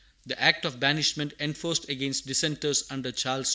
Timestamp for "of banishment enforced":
0.65-1.87